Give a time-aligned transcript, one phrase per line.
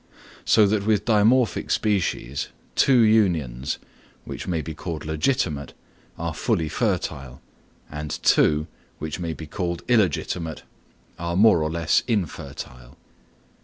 [0.45, 3.77] So that with dimorphic species two unions,
[4.25, 5.75] which may be called legitimate,
[6.17, 7.39] are fully fertile;
[7.87, 8.65] and two,
[8.97, 10.63] which may be called illegitimate,
[11.19, 12.97] are more or less infertile.